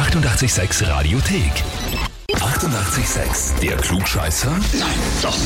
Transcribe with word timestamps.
886 0.00 0.80
Radiothek. 0.88 2.09
88,6. 2.36 3.60
Der 3.60 3.76
Klugscheißer? 3.76 4.50
Nein, 4.50 4.98
doch. 5.22 5.36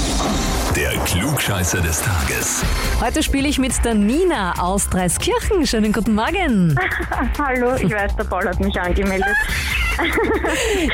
Der 0.75 0.91
Klugscheißer 1.05 1.81
des 1.81 2.03
Tages. 2.03 2.63
Heute 3.01 3.23
spiele 3.23 3.49
ich 3.49 3.59
mit 3.59 3.73
der 3.85 3.95
Nina 3.95 4.55
aus 4.61 4.89
Dreiskirchen. 4.91 5.67
Schönen 5.67 5.93
guten 5.93 6.15
Morgen. 6.15 6.79
Hallo, 7.39 7.75
ich 7.77 7.91
weiß, 7.93 8.17
der 8.17 8.25
Paul 8.25 8.47
hat 8.47 8.61
mich 8.61 8.79
angemeldet. 8.79 9.35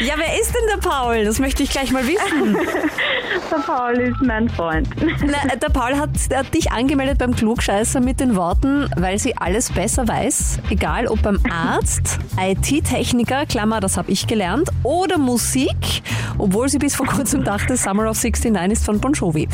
Ja, 0.00 0.14
wer 0.18 0.38
ist 0.38 0.54
denn 0.54 0.62
der 0.74 0.86
Paul? 0.86 1.24
Das 1.24 1.38
möchte 1.38 1.62
ich 1.62 1.70
gleich 1.70 1.90
mal 1.90 2.06
wissen. 2.06 2.54
Der 3.50 3.58
Paul 3.58 3.94
ist 3.94 4.20
mein 4.20 4.48
Freund. 4.48 4.88
Na, 5.24 5.56
der 5.56 5.68
Paul 5.70 5.96
hat, 5.96 6.10
hat 6.32 6.54
dich 6.54 6.70
angemeldet 6.70 7.18
beim 7.18 7.34
Klugscheißer 7.34 8.00
mit 8.00 8.20
den 8.20 8.36
Worten, 8.36 8.88
weil 8.96 9.18
sie 9.18 9.36
alles 9.36 9.72
besser 9.72 10.06
weiß, 10.06 10.58
egal 10.70 11.06
ob 11.08 11.22
beim 11.22 11.40
Arzt, 11.50 12.18
IT-Techniker, 12.38 13.46
Klammer, 13.46 13.80
das 13.80 13.96
habe 13.96 14.10
ich 14.10 14.26
gelernt, 14.26 14.68
oder 14.84 15.18
Musik, 15.18 15.74
obwohl 16.38 16.68
sie 16.68 16.78
bis 16.78 16.94
vor 16.96 17.06
kurzem 17.06 17.44
dachte, 17.44 17.76
Summer 17.76 18.08
of 18.10 18.16
69 18.22 18.72
ist 18.72 18.84
von 18.84 19.00
Bon 19.00 19.12
Jovi. 19.12 19.48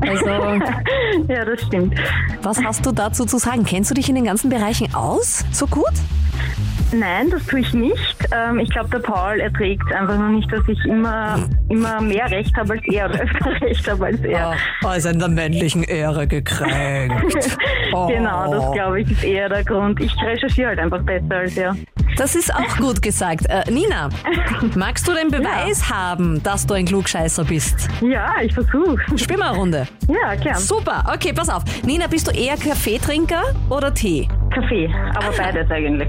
Also, 0.00 0.24
Ja, 1.28 1.44
das 1.44 1.60
stimmt. 1.62 1.98
was 2.42 2.62
hast 2.62 2.84
du 2.86 2.92
dazu 2.92 3.24
zu 3.24 3.38
sagen? 3.38 3.64
Kennst 3.64 3.90
du 3.90 3.94
dich 3.94 4.08
in 4.08 4.14
den 4.14 4.24
ganzen 4.24 4.50
Bereichen 4.50 4.94
aus? 4.94 5.44
So 5.52 5.66
gut? 5.66 5.92
Nein, 6.92 7.28
das 7.30 7.44
tue 7.46 7.60
ich 7.60 7.72
nicht. 7.74 8.16
Ähm, 8.30 8.60
ich 8.60 8.68
glaube, 8.70 8.88
der 8.90 8.98
Paul 9.00 9.40
erträgt 9.40 9.82
einfach 9.92 10.16
nur 10.16 10.28
nicht, 10.28 10.50
dass 10.52 10.62
ich 10.68 10.78
immer, 10.84 11.38
immer 11.68 12.00
mehr 12.00 12.30
Recht 12.30 12.54
habe 12.56 12.74
als 12.74 12.82
er 12.84 13.06
oder 13.10 13.20
öfter 13.20 13.50
Recht 13.62 13.90
habe 13.90 14.04
als 14.06 14.20
er. 14.20 14.54
Oh, 14.84 14.90
ist 14.92 15.06
in 15.06 15.18
der 15.18 15.28
männlichen 15.28 15.82
Ehre 15.82 16.26
gekränkt. 16.26 17.58
Oh. 17.92 18.06
Genau, 18.14 18.50
das 18.52 18.72
glaube 18.72 19.00
ich 19.00 19.10
ist 19.10 19.24
eher 19.24 19.48
der 19.48 19.64
Grund. 19.64 20.00
Ich 20.00 20.14
recherchiere 20.22 20.68
halt 20.68 20.78
einfach 20.78 21.02
besser 21.02 21.34
als 21.36 21.56
er. 21.56 21.74
Das 22.16 22.36
ist 22.36 22.54
auch 22.54 22.76
gut 22.76 23.02
gesagt. 23.02 23.46
Äh, 23.46 23.68
Nina, 23.70 24.08
magst 24.76 25.06
du 25.08 25.12
den 25.12 25.30
Beweis 25.30 25.90
haben, 25.90 26.42
dass 26.42 26.66
du 26.66 26.74
ein 26.74 26.84
Klugscheißer 26.84 27.44
bist? 27.44 27.88
Ja, 28.00 28.34
ich 28.40 28.54
versuche. 28.54 28.96
Spiel 29.16 29.36
mal 29.36 29.48
eine 29.50 29.58
Runde. 29.58 29.88
Ja, 30.06 30.34
gern. 30.36 30.56
Super, 30.58 31.04
okay, 31.12 31.32
pass 31.32 31.48
auf. 31.48 31.64
Nina, 31.84 32.06
bist 32.06 32.26
du 32.28 32.30
eher 32.30 32.56
Kaffeetrinker 32.56 33.42
oder 33.68 33.92
Tee? 33.92 34.28
Kaffee, 34.54 34.88
aber 35.16 35.36
beides 35.36 35.68
eigentlich. 35.70 36.08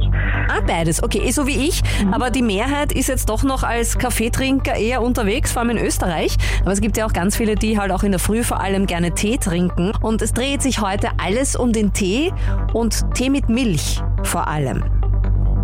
Ah, 0.49 0.61
beides. 0.65 1.01
Okay, 1.01 1.21
eh 1.25 1.31
so 1.31 1.47
wie 1.47 1.67
ich. 1.67 1.81
Aber 2.11 2.29
die 2.29 2.43
Mehrheit 2.43 2.91
ist 2.91 3.07
jetzt 3.07 3.27
doch 3.29 3.41
noch 3.41 3.63
als 3.63 3.97
Kaffeetrinker 3.97 4.75
eher 4.75 5.01
unterwegs, 5.01 5.51
vor 5.51 5.63
allem 5.63 5.71
in 5.71 5.83
Österreich. 5.83 6.35
Aber 6.61 6.71
es 6.71 6.81
gibt 6.81 6.97
ja 6.97 7.07
auch 7.07 7.13
ganz 7.13 7.35
viele, 7.35 7.55
die 7.55 7.79
halt 7.79 7.91
auch 7.91 8.03
in 8.03 8.11
der 8.11 8.19
Früh 8.19 8.43
vor 8.43 8.61
allem 8.61 8.85
gerne 8.85 9.15
Tee 9.15 9.37
trinken. 9.37 9.93
Und 10.01 10.21
es 10.21 10.33
dreht 10.33 10.61
sich 10.61 10.79
heute 10.79 11.09
alles 11.17 11.55
um 11.55 11.73
den 11.73 11.93
Tee 11.93 12.31
und 12.73 13.11
Tee 13.15 13.31
mit 13.31 13.49
Milch 13.49 14.01
vor 14.23 14.47
allem. 14.47 14.83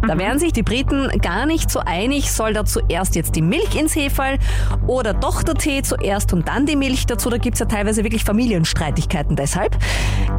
Da 0.07 0.17
wären 0.17 0.39
sich 0.39 0.51
die 0.51 0.63
Briten 0.63 1.09
gar 1.21 1.45
nicht 1.45 1.69
so 1.69 1.79
einig, 1.79 2.31
soll 2.31 2.53
da 2.53 2.65
zuerst 2.65 3.15
jetzt 3.15 3.35
die 3.35 3.41
Milch 3.41 3.75
ins 3.75 3.95
Heferl 3.95 4.37
oder 4.87 5.13
doch 5.13 5.43
der 5.43 5.55
Tee 5.55 5.83
zuerst 5.83 6.33
und 6.33 6.47
dann 6.47 6.65
die 6.65 6.75
Milch 6.75 7.05
dazu. 7.05 7.29
Da 7.29 7.37
gibt's 7.37 7.59
ja 7.59 7.65
teilweise 7.65 8.03
wirklich 8.03 8.23
Familienstreitigkeiten 8.23 9.35
deshalb. 9.35 9.77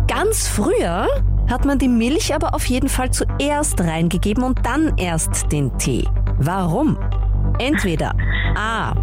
Ganz 0.08 0.48
früher 0.48 1.06
hat 1.48 1.64
man 1.64 1.78
die 1.78 1.88
Milch 1.88 2.34
aber 2.34 2.54
auf 2.54 2.64
jeden 2.66 2.88
Fall 2.88 3.10
zuerst 3.10 3.80
reingegeben 3.80 4.42
und 4.42 4.64
dann 4.64 4.96
erst 4.96 5.52
den 5.52 5.76
Tee. 5.78 6.08
Warum? 6.38 6.98
Entweder 7.58 8.14
A, 8.56 8.94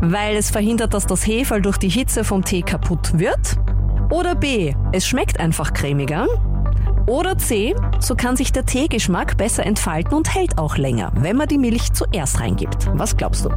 weil 0.00 0.36
es 0.36 0.50
verhindert, 0.50 0.94
dass 0.94 1.06
das 1.06 1.26
Heferl 1.26 1.62
durch 1.62 1.78
die 1.78 1.88
Hitze 1.88 2.24
vom 2.24 2.44
Tee 2.44 2.62
kaputt 2.62 3.18
wird. 3.18 3.58
Oder 4.10 4.34
B, 4.34 4.74
es 4.92 5.06
schmeckt 5.06 5.38
einfach 5.38 5.72
cremiger. 5.74 6.26
Oder 7.08 7.38
C, 7.38 7.74
so 8.00 8.14
kann 8.14 8.36
sich 8.36 8.52
der 8.52 8.66
Teegeschmack 8.66 9.36
besser 9.38 9.64
entfalten 9.64 10.14
und 10.14 10.34
hält 10.34 10.58
auch 10.58 10.76
länger, 10.76 11.10
wenn 11.14 11.36
man 11.36 11.48
die 11.48 11.56
Milch 11.58 11.92
zuerst 11.94 12.40
reingibt. 12.40 12.86
Was 12.94 13.16
glaubst 13.16 13.46
du? 13.46 13.48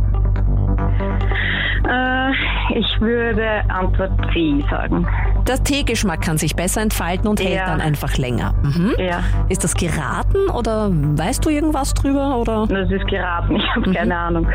Äh, 1.88 2.32
ich 2.80 3.02
würde 3.02 3.64
Antwort 3.70 4.12
C 4.34 4.64
sagen. 4.70 5.06
Der 5.48 5.62
Teegeschmack 5.62 6.22
kann 6.22 6.38
sich 6.38 6.56
besser 6.56 6.82
entfalten 6.82 7.28
und 7.28 7.42
hält 7.42 7.56
Ja. 7.56 7.66
dann 7.66 7.82
einfach 7.82 8.18
länger. 8.18 8.54
Mhm. 8.64 8.94
Ja, 8.98 9.20
Ist 9.50 9.64
das 9.66 9.74
geraten 9.74 10.50
oder 10.56 10.90
weißt 10.92 11.44
du 11.44 11.50
irgendwas 11.50 11.94
drüber? 11.94 12.38
Oder? 12.38 12.68
das 12.68 12.90
ist 12.90 13.08
geraten. 13.08 13.56
Ich 13.58 13.76
habe 13.76 13.92
keine 13.94 14.16
Ahnung. 14.18 14.48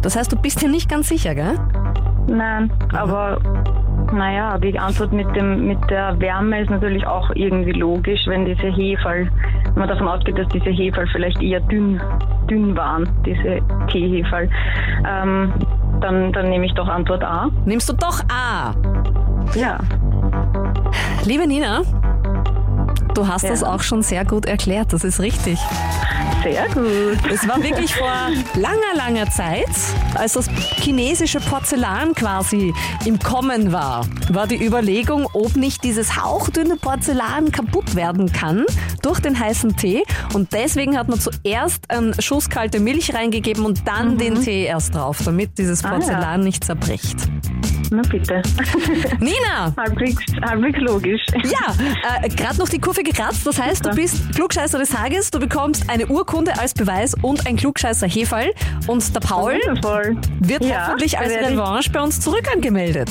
Das 0.00 0.16
heißt, 0.16 0.32
du 0.32 0.36
bist 0.36 0.62
dir 0.62 0.68
nicht 0.70 0.88
ganz 0.88 1.08
sicher, 1.08 1.34
gell? 1.34 1.58
Nein, 2.28 2.70
aber 2.92 3.38
naja, 4.12 4.58
die 4.58 4.78
Antwort 4.78 5.12
mit, 5.12 5.34
dem, 5.34 5.66
mit 5.66 5.78
der 5.90 6.18
Wärme 6.20 6.60
ist 6.60 6.70
natürlich 6.70 7.06
auch 7.06 7.30
irgendwie 7.34 7.72
logisch, 7.72 8.26
wenn 8.26 8.44
diese 8.44 8.66
Heferl, 8.66 9.30
wenn 9.64 9.74
man 9.74 9.88
davon 9.88 10.08
ausgeht, 10.08 10.38
dass 10.38 10.48
diese 10.48 10.70
Heferl 10.70 11.06
vielleicht 11.12 11.40
eher 11.42 11.60
dünn, 11.60 12.00
dünn 12.48 12.76
waren, 12.76 13.08
diese 13.24 13.60
Teeheferl, 13.88 14.48
ähm, 15.08 15.52
dann, 16.00 16.32
dann 16.32 16.48
nehme 16.48 16.66
ich 16.66 16.74
doch 16.74 16.88
Antwort 16.88 17.22
A. 17.22 17.48
Nimmst 17.64 17.88
du 17.88 17.92
doch 17.92 18.20
A. 18.28 18.74
Ja, 19.54 19.78
Liebe 21.26 21.46
Nina, 21.46 21.82
du 23.20 23.28
hast 23.28 23.42
Ja. 23.42 23.50
das 23.50 23.62
auch 23.62 23.82
schon 23.82 24.02
sehr 24.02 24.24
gut 24.24 24.46
erklärt, 24.46 24.92
das 24.94 25.04
ist 25.04 25.20
richtig. 25.20 25.58
sehr 26.42 26.66
gut. 26.68 27.18
Es 27.30 27.46
war 27.46 27.62
wirklich 27.62 27.94
vor 27.94 28.10
langer, 28.54 28.94
langer 28.96 29.28
Zeit, 29.30 29.68
als 30.14 30.32
das 30.34 30.48
chinesische 30.48 31.38
Porzellan 31.38 32.14
quasi 32.14 32.72
im 33.04 33.18
Kommen 33.18 33.72
war, 33.72 34.06
war 34.30 34.46
die 34.46 34.64
Überlegung, 34.64 35.26
ob 35.34 35.54
nicht 35.56 35.84
dieses 35.84 36.16
hauchdünne 36.16 36.76
Porzellan 36.76 37.52
kaputt 37.52 37.94
werden 37.94 38.32
kann 38.32 38.64
durch 39.02 39.20
den 39.20 39.38
heißen 39.38 39.76
Tee. 39.76 40.02
Und 40.34 40.52
deswegen 40.52 40.96
hat 40.98 41.08
man 41.08 41.18
zuerst 41.20 41.90
einen 41.90 42.20
Schuss 42.20 42.48
kalte 42.48 42.80
Milch 42.80 43.14
reingegeben 43.14 43.64
und 43.64 43.86
dann 43.86 44.18
den 44.18 44.42
Tee 44.42 44.64
erst 44.64 44.94
drauf, 44.94 45.18
damit 45.24 45.58
dieses 45.58 45.84
Ah, 45.84 45.88
ja. 45.88 45.94
Porzellan 45.94 46.40
nicht 46.40 46.64
zerbricht. 46.64 47.16
Na 47.92 48.02
bitte. 48.02 48.40
Nina! 49.18 49.74
halbwegs, 49.76 50.22
halbwegs 50.42 50.78
logisch. 50.78 51.20
Ja, 51.42 51.74
äh, 52.22 52.28
gerade 52.28 52.56
noch 52.58 52.68
die 52.68 52.78
Kurve 52.78 53.02
gekratzt. 53.02 53.44
Das 53.44 53.60
heißt, 53.60 53.84
du 53.84 53.90
bist 53.90 54.32
Klugscheißer 54.36 54.78
des 54.78 54.90
Tages, 54.90 55.30
du 55.32 55.40
bekommst 55.40 55.90
eine 55.90 56.06
Urkunde 56.06 56.56
als 56.56 56.72
Beweis 56.72 57.14
und 57.22 57.46
ein 57.48 57.56
Klugscheißer 57.56 58.06
Hefall. 58.06 58.52
Und 58.86 59.12
der 59.12 59.20
Paul 59.20 59.54
Wundervoll. 59.66 60.16
wird 60.38 60.64
Ja, 60.64 60.86
hoffentlich 60.86 61.18
als 61.18 61.32
Revanche 61.32 61.90
bei 61.90 62.00
uns 62.00 62.20
zurück 62.20 62.46
angemeldet. 62.54 63.10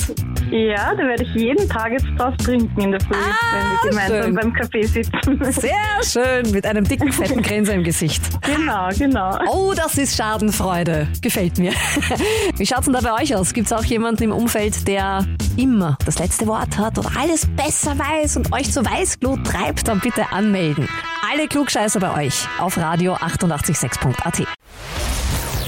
Ja, 0.51 0.93
da 0.95 1.03
werde 1.03 1.23
ich 1.23 1.33
jeden 1.35 1.69
Tag 1.69 1.91
jetzt 1.91 2.07
draus 2.17 2.33
trinken 2.37 2.81
in 2.81 2.91
der 2.91 2.99
Früh, 3.01 3.15
Ah, 3.15 3.53
wenn 3.53 3.61
wir 3.61 3.89
gemeinsam 3.89 4.23
schön. 4.23 4.35
beim 4.35 4.53
Kaffee 4.53 4.83
sitzen. 4.83 5.39
Sehr 5.51 5.71
schön, 6.03 6.51
mit 6.51 6.65
einem 6.65 6.83
dicken, 6.85 7.11
fetten 7.11 7.41
Grinser 7.41 7.73
im 7.73 7.83
Gesicht. 7.83 8.21
genau, 8.41 8.89
genau. 8.97 9.37
Oh, 9.51 9.73
das 9.75 9.97
ist 9.97 10.15
Schadenfreude. 10.17 11.07
Gefällt 11.21 11.59
mir. 11.59 11.71
Wie 12.57 12.65
schaut's 12.65 12.85
denn 12.85 12.93
da 12.93 13.01
bei 13.01 13.21
euch 13.21 13.35
aus? 13.35 13.53
Gibt's 13.53 13.71
auch 13.71 13.83
jemanden 13.83 14.23
im 14.23 14.31
Umfeld, 14.31 14.87
der 14.87 15.25
immer 15.57 15.97
das 16.05 16.17
letzte 16.19 16.47
Wort 16.47 16.77
hat 16.77 16.97
oder 16.97 17.09
alles 17.19 17.45
besser 17.55 17.97
weiß 17.99 18.37
und 18.37 18.51
euch 18.51 18.71
zur 18.71 18.85
Weißglut 18.85 19.45
treibt? 19.45 19.87
Dann 19.87 19.99
bitte 19.99 20.31
anmelden. 20.31 20.87
Alle 21.31 21.47
Klugscheißer 21.47 21.99
bei 21.99 22.25
euch 22.25 22.47
auf 22.59 22.77
radio 22.77 23.13
886.at. 23.13 24.47